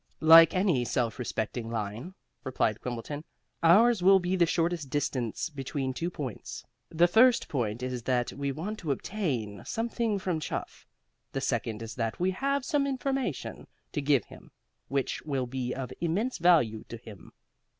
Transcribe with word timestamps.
"Like 0.19 0.55
any 0.55 0.83
self 0.83 1.19
respecting 1.19 1.69
line," 1.69 2.15
replied 2.43 2.81
Quimbleton, 2.81 3.23
"Ours 3.61 4.01
will 4.01 4.17
be 4.17 4.35
the 4.35 4.47
shortest 4.47 4.89
distance 4.89 5.47
between 5.51 5.93
two 5.93 6.09
points. 6.09 6.65
The 6.89 7.07
first 7.07 7.47
point 7.47 7.83
is 7.83 8.01
that 8.01 8.33
we 8.33 8.51
want 8.51 8.79
to 8.79 8.91
obtain 8.91 9.61
something 9.63 10.17
from 10.17 10.39
Chuff. 10.39 10.87
The 11.33 11.41
second 11.41 11.83
is 11.83 11.93
that 11.93 12.19
we 12.19 12.31
have 12.31 12.65
some 12.65 12.87
information 12.87 13.67
to 13.91 14.01
give 14.01 14.25
him 14.25 14.49
which 14.87 15.21
will 15.21 15.45
be 15.45 15.71
of 15.71 15.93
immense 16.01 16.39
value 16.39 16.83
to 16.89 16.97
him. 16.97 17.31